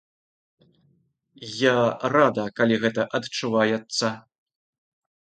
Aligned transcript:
Я 1.63 1.73
рада, 2.13 2.45
калі 2.61 2.75
гэта 2.85 3.05
адчуваецца. 3.19 4.07